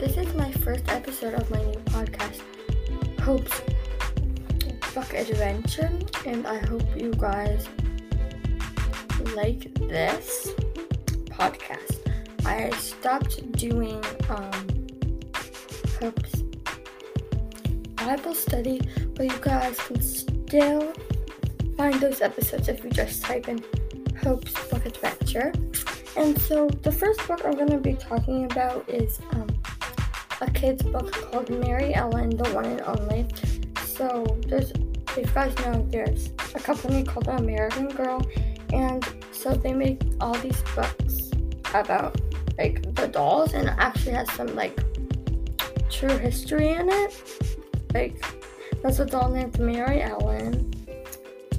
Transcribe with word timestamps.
This 0.00 0.16
is 0.16 0.32
my 0.34 0.52
first 0.52 0.88
episode 0.88 1.34
of 1.34 1.50
my 1.50 1.58
new 1.58 1.80
podcast, 1.86 2.40
Hope's 3.20 3.60
Book 4.94 5.12
Adventure, 5.12 5.90
and 6.24 6.46
I 6.46 6.58
hope 6.66 6.84
you 6.96 7.12
guys 7.14 7.66
like 9.34 9.74
this 9.88 10.52
podcast. 11.26 11.98
I 12.46 12.70
stopped 12.76 13.50
doing 13.52 14.00
um, 14.30 14.52
Hope's 16.00 16.42
Bible 17.96 18.34
study, 18.36 18.80
but 19.16 19.26
you 19.26 19.38
guys 19.40 19.80
can 19.80 20.00
still 20.00 20.92
find 21.76 22.00
those 22.00 22.20
episodes 22.20 22.68
if 22.68 22.84
you 22.84 22.90
just 22.90 23.22
type 23.22 23.48
in 23.48 23.64
Hope's 24.22 24.54
Book 24.68 24.86
Adventure. 24.86 25.52
And 26.16 26.40
so 26.42 26.68
the 26.68 26.92
first 26.92 27.26
book 27.26 27.42
I'm 27.44 27.54
going 27.54 27.70
to 27.70 27.78
be 27.78 27.94
talking 27.94 28.44
about 28.44 28.88
is 28.88 29.20
um, 29.32 29.47
a 30.40 30.50
kid's 30.50 30.82
book 30.82 31.10
called 31.12 31.46
Maryellen, 31.46 32.36
the 32.36 32.48
one 32.54 32.64
and 32.64 32.80
only. 32.82 33.26
So 33.84 34.24
there's, 34.46 34.70
if 34.70 35.16
you 35.16 35.24
guys 35.34 35.56
know, 35.58 35.86
there's 35.90 36.30
a 36.54 36.60
company 36.60 37.04
called 37.04 37.26
the 37.26 37.36
American 37.36 37.88
Girl, 37.88 38.26
and 38.72 39.06
so 39.32 39.54
they 39.54 39.72
make 39.72 40.00
all 40.20 40.34
these 40.34 40.62
books 40.74 41.30
about 41.74 42.20
like 42.56 42.82
the 42.94 43.08
dolls, 43.08 43.54
and 43.54 43.68
it 43.68 43.74
actually 43.78 44.12
has 44.12 44.30
some 44.32 44.54
like 44.54 44.78
true 45.90 46.16
history 46.16 46.70
in 46.70 46.88
it. 46.88 47.14
Like 47.94 48.22
there's 48.82 49.00
a 49.00 49.06
doll 49.06 49.30
named 49.30 49.54
Maryellen, 49.54 50.74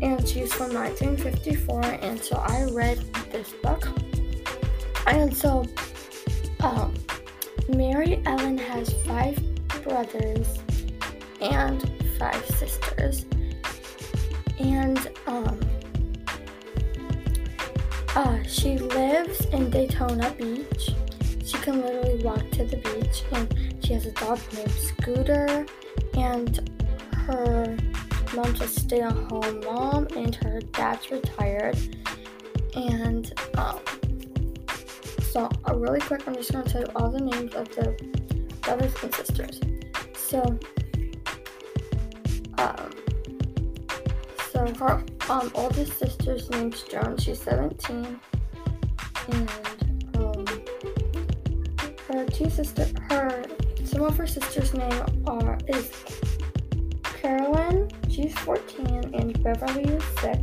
and 0.00 0.28
she's 0.28 0.52
from 0.52 0.74
1954, 0.74 1.82
and 1.82 2.20
so 2.20 2.36
I 2.36 2.64
read 2.70 2.98
this 3.30 3.52
book 3.62 3.88
and 5.06 5.36
so, 5.36 5.64
um, 6.60 6.94
Maryellen 7.68 8.58
has 8.58 8.92
five 9.04 9.38
brothers 9.82 10.58
and 11.40 11.90
five 12.18 12.44
sisters. 12.46 13.24
And, 14.58 15.10
um, 15.26 15.60
uh, 18.14 18.42
she 18.44 18.78
lives 18.78 19.46
in 19.46 19.70
Daytona 19.70 20.30
Beach. 20.38 20.90
She 21.44 21.58
can 21.58 21.80
literally 21.80 22.22
walk 22.22 22.48
to 22.52 22.64
the 22.64 22.76
beach, 22.76 23.22
and 23.32 23.74
she 23.84 23.94
has 23.94 24.06
a 24.06 24.12
dog 24.12 24.38
named 24.52 24.70
Scooter, 24.70 25.66
and 26.14 26.70
her 27.12 27.76
mom's 28.34 28.60
a 28.60 28.68
stay-at-home 28.68 29.60
mom, 29.64 30.06
and 30.16 30.34
her 30.36 30.60
dad's 30.72 31.10
retired. 31.10 31.76
And 32.74 33.32
um, 33.56 33.80
so, 35.32 35.48
uh, 35.66 35.74
really 35.74 36.00
quick, 36.00 36.28
I'm 36.28 36.34
just 36.36 36.52
going 36.52 36.62
to 36.62 36.70
tell 36.70 36.82
you 36.82 36.88
all 36.94 37.10
the 37.10 37.20
names 37.20 37.54
of 37.54 37.66
the 37.70 37.96
brothers 38.60 38.92
and 39.02 39.14
sisters. 39.14 39.60
So, 40.14 40.42
um, 42.58 42.90
so 44.50 44.66
her 44.74 45.02
um, 45.30 45.50
oldest 45.54 45.98
sister's 45.98 46.50
name's 46.50 46.82
Joan. 46.82 47.16
She's 47.16 47.40
17, 47.40 48.20
and 49.28 49.50
um, 50.16 50.44
her 52.08 52.26
two 52.26 52.50
sister, 52.50 52.86
her 53.08 53.42
some 53.86 54.02
of 54.02 54.14
her 54.18 54.26
sisters' 54.26 54.74
name 54.74 55.02
are 55.26 55.58
is 55.66 55.90
Carolyn. 57.04 57.90
She's 58.10 58.34
14, 58.40 59.14
and 59.14 59.42
Beverly 59.42 59.84
is 59.84 60.04
six. 60.20 60.40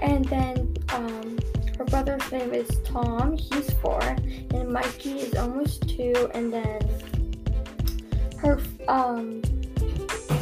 And 0.00 0.24
then 0.26 0.76
um, 0.90 1.40
her 1.80 1.86
brother's 1.86 2.30
name 2.30 2.52
is 2.52 2.68
Tom, 2.84 3.38
he's 3.38 3.70
four, 3.80 4.02
and 4.02 4.68
Mikey 4.68 5.12
is 5.12 5.34
almost 5.34 5.88
two, 5.88 6.30
and 6.34 6.52
then 6.52 6.78
her, 8.36 8.60
um, 8.86 9.40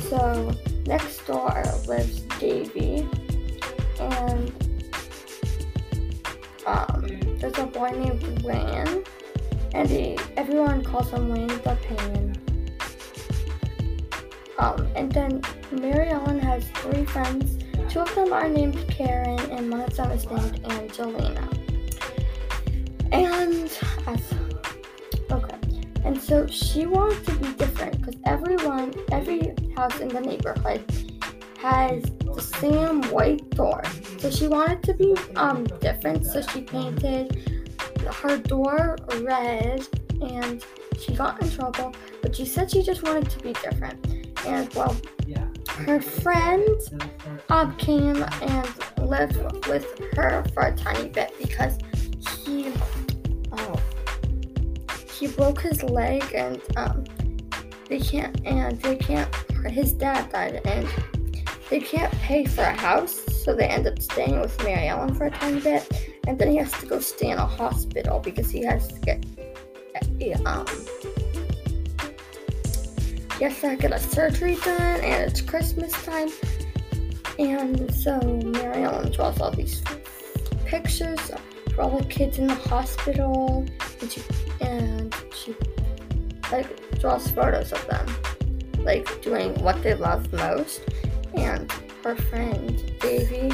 so 0.09 0.53
next 0.87 1.25
door 1.28 1.62
lives 1.87 2.22
Davy, 2.41 3.09
and, 4.00 4.53
um, 6.66 7.06
there's 7.38 7.56
a 7.59 7.66
boy 7.66 7.91
named 7.91 8.43
Wayne, 8.43 9.05
and 9.75 9.88
he, 9.88 10.19
everyone 10.37 10.82
calls 10.82 11.09
him 11.10 11.28
Wayne 11.28 11.47
the 11.47 11.78
Pain. 11.82 12.34
Um, 14.59 14.88
and 14.97 15.12
then 15.12 15.41
Maryellen 15.70 16.41
has 16.41 16.65
three 16.78 17.05
friends. 17.05 17.62
Two 17.88 18.00
of 18.00 18.12
them 18.16 18.32
are 18.32 18.49
named 18.49 18.76
Karen, 18.88 19.38
of 19.98 20.28
them 20.28 20.36
named 20.36 20.72
Angelina. 20.72 21.48
And 23.10 23.70
as 24.06 24.34
okay, 25.31 25.59
and 26.04 26.20
so 26.20 26.47
she 26.47 26.86
wanted 26.86 27.25
to 27.26 27.34
be 27.36 27.53
different 27.54 27.98
because 27.98 28.20
everyone, 28.25 28.92
every 29.12 29.54
house 29.76 29.98
in 30.00 30.08
the 30.08 30.20
neighborhood 30.20 30.84
has 31.58 32.03
the 32.25 32.41
same 32.41 33.03
white 33.10 33.48
door. 33.50 33.82
So 34.19 34.31
she 34.31 34.47
wanted 34.47 34.82
to 34.84 34.94
be 34.94 35.14
um 35.37 35.64
different. 35.81 36.26
So 36.26 36.42
she 36.42 36.60
painted 36.60 37.60
her 38.22 38.38
door 38.38 38.97
red, 39.20 39.87
and 40.20 40.64
she 40.98 41.14
got 41.14 41.41
in 41.42 41.50
trouble. 41.50 41.94
But 42.22 42.37
she 42.37 42.44
said 42.44 42.70
she 42.70 42.82
just 42.82 43.03
wanted 43.03 43.31
to 43.31 43.38
be 43.41 43.53
different. 43.54 44.06
And 44.47 44.72
well, 44.75 44.97
her 45.87 46.00
friend 46.00 46.81
um, 47.50 47.76
came 47.76 48.22
and 48.42 48.69
lived 48.98 49.36
with 49.66 49.86
her 50.14 50.44
for 50.53 50.64
a 50.64 50.76
tiny 50.76 51.09
bit 51.09 51.32
because 51.38 51.78
he 52.47 52.72
oh, 53.53 53.81
he 55.12 55.26
broke 55.28 55.60
his 55.60 55.82
leg 55.82 56.25
and 56.34 56.60
um, 56.76 57.04
they 57.88 58.00
can't 58.00 58.41
and 58.47 58.81
they 58.82 58.97
can't 58.97 59.34
his 59.70 59.92
dad 59.92 60.31
died 60.31 60.60
and 60.64 60.88
they 61.70 61.81
can't 61.81 62.12
pay 62.20 62.44
for 62.44 62.62
a 62.62 62.75
house 62.75 63.25
so 63.44 63.54
they 63.54 63.66
end 63.66 63.87
up 63.87 64.00
staying 64.00 64.41
with 64.41 64.56
Maryellen 64.58 65.16
for 65.16 65.26
a 65.26 65.31
tiny 65.31 65.60
bit 65.60 66.10
and 66.26 66.38
then 66.38 66.50
he 66.50 66.56
has 66.56 66.72
to 66.72 66.87
go 66.87 67.00
stay 67.00 67.31
in 67.31 67.38
a 67.38 67.47
hospital 67.47 68.20
because 68.20 68.50
he 68.50 68.64
has 68.64 68.88
to 68.88 69.00
get 69.00 69.25
um 70.47 70.66
yes, 73.41 73.62
I 73.62 73.76
get 73.76 73.92
a 73.92 73.98
surgery 73.98 74.56
done, 74.56 75.00
and 75.00 75.31
it's 75.31 75.41
Christmas 75.41 75.92
time. 76.04 76.28
And 77.38 77.94
so 77.94 78.19
Maryellen 78.19 79.15
draws 79.15 79.41
all 79.41 79.53
these 79.53 79.82
pictures 80.65 81.31
for 81.75 81.82
all 81.82 81.99
the 81.99 82.04
kids 82.06 82.38
in 82.38 82.49
the 82.49 82.54
hospital, 82.54 83.65
and 84.00 84.10
she 84.10 84.22
and 84.60 85.15
she 85.32 85.54
like 86.50 86.99
draws 86.99 87.31
photos 87.31 87.72
of 87.72 87.87
them, 87.87 88.06
like 88.81 89.22
doing 89.22 89.54
what 89.62 89.81
they 89.82 89.94
love 89.94 90.32
most. 90.32 90.81
And 91.34 91.71
her 92.03 92.16
friend 92.16 92.93
Davy, 93.00 93.53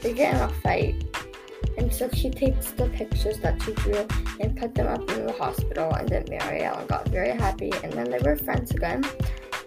they 0.00 0.14
get 0.14 0.34
in 0.34 0.40
a 0.40 0.48
fight, 0.48 0.94
and 1.76 1.92
so 1.92 2.08
she 2.14 2.30
takes 2.30 2.70
the 2.70 2.88
pictures 2.88 3.38
that 3.40 3.60
she 3.62 3.72
drew 3.72 4.06
and 4.40 4.56
put 4.56 4.74
them 4.74 4.86
up 4.86 5.10
in 5.10 5.26
the 5.26 5.32
hospital. 5.32 5.92
And 5.92 6.08
then 6.08 6.24
Maryellen 6.24 6.86
got 6.88 7.06
very 7.08 7.36
happy, 7.36 7.70
and 7.84 7.92
then 7.92 8.10
they 8.10 8.18
were 8.18 8.36
friends 8.36 8.70
again. 8.70 9.04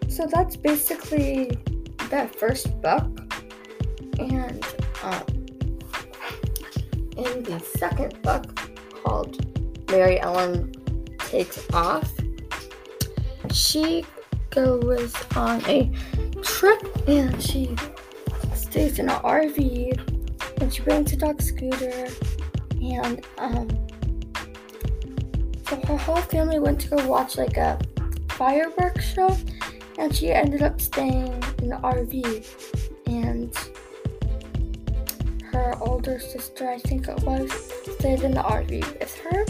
So 0.07 0.25
that's 0.25 0.55
basically 0.55 1.57
the 2.11 2.27
first 2.27 2.79
book. 2.81 3.07
And 4.19 4.63
um, 5.01 5.23
in 7.17 7.43
the 7.43 7.59
second 7.77 8.21
book 8.21 8.53
called 9.03 9.37
Maryellen 9.87 10.75
Takes 11.19 11.65
Off, 11.73 12.11
she 13.51 14.05
goes 14.49 15.15
on 15.35 15.65
a 15.65 15.89
trip 16.43 17.07
and 17.07 17.41
she 17.41 17.75
stays 18.53 18.99
in 18.99 19.09
an 19.09 19.21
RV 19.21 20.61
and 20.61 20.73
she 20.73 20.81
brings 20.83 21.13
a 21.13 21.15
dog 21.15 21.41
scooter. 21.41 22.09
And 22.81 23.25
um 23.37 23.69
so 25.67 25.75
her 25.87 25.97
whole 25.97 26.17
family 26.17 26.59
went 26.59 26.81
to 26.81 26.89
go 26.89 27.07
watch 27.07 27.37
like 27.37 27.55
a 27.55 27.79
fireworks 28.31 29.13
show 29.13 29.37
and 29.97 30.15
she 30.15 30.31
ended 30.31 30.61
up 30.61 30.79
staying 30.79 31.33
in 31.59 31.69
the 31.69 31.77
RV 31.77 32.45
and 33.07 33.55
her 35.51 35.75
older 35.81 36.19
sister 36.19 36.69
I 36.69 36.79
think 36.79 37.07
it 37.07 37.21
was 37.23 37.51
stayed 37.99 38.21
in 38.21 38.31
the 38.31 38.41
RV 38.41 38.99
with 38.99 39.17
her 39.19 39.45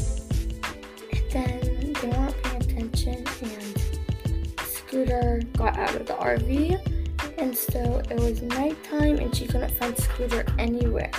and 1.11 1.31
then 1.31 1.93
they 1.93 2.09
weren't 2.09 2.43
paying 2.43 2.61
attention 2.63 3.25
and 3.41 4.59
Scooter 4.61 5.41
got 5.57 5.77
out 5.77 5.95
of 5.95 6.07
the 6.07 6.13
RV 6.13 7.37
and 7.37 7.57
so 7.57 8.01
it 8.09 8.19
was 8.19 8.41
nighttime 8.41 9.17
and 9.17 9.35
she 9.35 9.47
couldn't 9.47 9.71
find 9.77 9.97
Scooter 9.97 10.45
anywhere. 10.59 11.11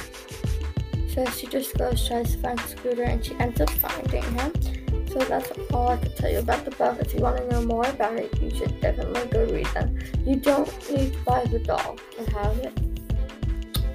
So 1.14 1.26
she 1.26 1.46
just 1.46 1.76
goes, 1.76 2.06
tries 2.06 2.32
to 2.32 2.38
find 2.38 2.58
Scooter, 2.60 3.02
and 3.02 3.22
she 3.22 3.34
ends 3.34 3.60
up 3.60 3.68
finding 3.68 4.22
him. 4.22 4.81
So 5.12 5.18
that's 5.18 5.52
all 5.74 5.90
I 5.90 5.98
can 5.98 6.14
tell 6.14 6.30
you 6.30 6.38
about 6.38 6.64
the 6.64 6.70
book. 6.70 6.96
If 6.98 7.12
you 7.12 7.20
want 7.20 7.36
to 7.36 7.46
know 7.50 7.62
more 7.66 7.84
about 7.84 8.14
it, 8.14 8.40
you 8.40 8.48
should 8.48 8.80
definitely 8.80 9.26
go 9.28 9.44
read 9.44 9.66
them. 9.66 9.98
You 10.24 10.36
don't 10.36 10.68
need 10.90 11.12
to 11.12 11.18
buy 11.20 11.44
the 11.44 11.58
doll 11.58 11.98
to 12.16 12.30
have 12.30 12.58
it. 12.58 12.72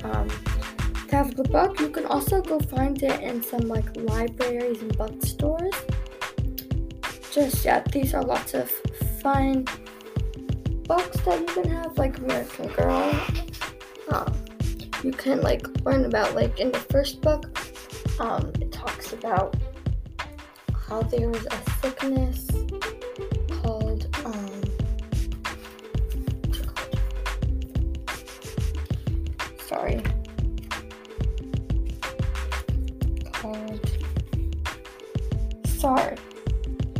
Um, 0.04 0.30
to 1.08 1.16
have 1.16 1.36
the 1.36 1.44
book, 1.44 1.80
you 1.80 1.90
can 1.90 2.06
also 2.06 2.40
go 2.42 2.60
find 2.60 3.02
it 3.02 3.20
in 3.22 3.42
some 3.42 3.62
like 3.62 3.86
libraries 3.96 4.82
and 4.84 4.96
bookstores. 4.96 5.74
just 7.32 7.66
yeah, 7.66 7.82
these 7.92 8.14
are 8.14 8.22
lots 8.22 8.54
of 8.54 8.70
fun 9.22 9.66
books 10.88 11.20
that 11.22 11.40
you 11.40 11.48
can 11.48 11.72
have, 11.72 11.98
like 11.98 12.20
American 12.20 12.68
Girl. 12.68 13.26
Um, 14.12 14.34
you 15.04 15.12
can 15.12 15.42
like 15.42 15.66
learn 15.84 16.06
about 16.06 16.36
like 16.36 16.60
in 16.60 16.72
the 16.72 16.80
first 16.80 17.22
book, 17.22 17.58
um, 18.20 18.52
it 18.62 18.72
talks 18.72 19.14
about 19.14 19.56
how 20.88 21.02
there 21.04 21.30
was 21.30 21.46
a 21.52 21.58
sickness 21.82 22.48
called 23.62 24.08
um 24.24 24.64
sorry. 29.68 30.02
Called 33.34 33.92
sorry 35.68 36.16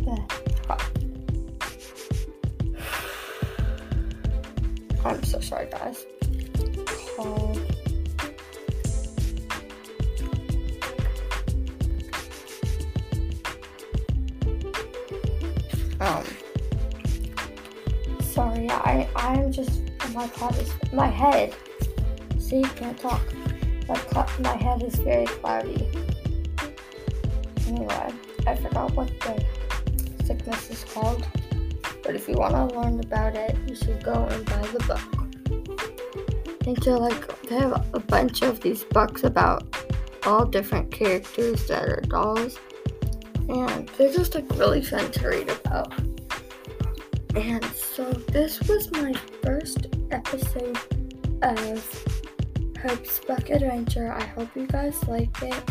I'm 5.04 5.22
so 5.24 5.40
sorry 5.40 5.68
guys 5.70 6.04
Sorry, 18.20 18.70
I 18.70 19.08
I'm 19.16 19.52
just 19.52 19.82
my 20.14 20.26
pod 20.28 20.56
is 20.58 20.72
my 20.92 21.06
head. 21.06 21.54
See, 22.38 22.58
you 22.60 22.68
can't 22.68 22.98
talk. 22.98 23.22
My 23.88 24.26
my 24.40 24.56
head 24.56 24.82
is 24.82 24.96
very 24.96 25.26
cloudy. 25.26 25.88
Anyway, 27.66 28.12
I 28.46 28.54
forgot 28.56 28.94
what 28.94 29.08
the 29.20 29.44
sickness 30.24 30.70
is 30.70 30.84
called. 30.84 31.26
But 32.02 32.14
if 32.14 32.28
you 32.28 32.36
want 32.36 32.54
to 32.54 32.78
learn 32.78 33.00
about 33.00 33.34
it, 33.34 33.56
you 33.66 33.74
should 33.74 34.02
go 34.02 34.24
and 34.30 34.44
buy 34.46 34.66
the 34.68 34.84
book. 34.86 36.66
And 36.66 36.82
so, 36.82 36.98
like, 36.98 37.42
they 37.42 37.56
have 37.56 37.86
a 37.94 38.00
bunch 38.00 38.42
of 38.42 38.60
these 38.60 38.84
books 38.84 39.24
about 39.24 39.64
all 40.24 40.44
different 40.44 40.90
characters 40.90 41.66
that 41.68 41.88
are 41.88 42.02
dolls 42.02 42.58
and 43.48 43.88
they're 43.96 44.12
just 44.12 44.34
like 44.34 44.44
really 44.56 44.82
fun 44.82 45.10
to 45.10 45.28
read 45.28 45.48
about. 45.48 45.92
And 47.34 47.64
so 47.64 48.04
this 48.12 48.60
was 48.62 48.90
my 48.92 49.12
first 49.42 49.86
episode 50.10 50.78
of 51.42 52.04
Hope's 52.82 53.20
Book 53.20 53.50
Adventure. 53.50 54.12
I 54.12 54.24
hope 54.24 54.48
you 54.54 54.66
guys 54.66 55.06
like 55.06 55.42
it. 55.42 55.62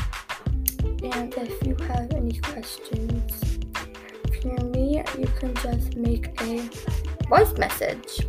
And 1.14 1.34
if 1.36 1.66
you 1.66 1.76
have 1.88 2.12
any 2.14 2.38
questions 2.40 3.60
for 4.42 4.64
me, 4.66 5.04
you 5.18 5.28
can 5.40 5.54
just 5.56 5.96
make 5.96 6.40
a 6.42 6.70
voice 7.28 7.58
message. 7.58 8.26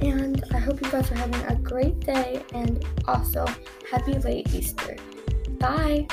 And 0.00 0.42
I 0.52 0.58
hope 0.58 0.80
you 0.80 0.90
guys 0.90 1.10
are 1.10 1.16
having 1.16 1.42
a 1.46 1.56
great 1.56 2.00
day 2.00 2.42
and 2.54 2.84
also 3.06 3.44
happy 3.90 4.14
late 4.14 4.52
Easter. 4.54 4.96
Bye. 5.58 6.06